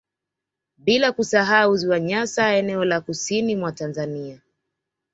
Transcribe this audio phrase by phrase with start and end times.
[0.77, 4.41] Bila kusahau ziwa Nyasa eneo la kusini mwa Tanzania